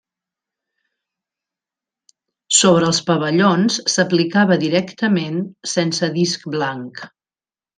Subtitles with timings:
[2.59, 5.41] Sobre els pavellons s'aplicava directament
[5.75, 7.05] sense disc blanc.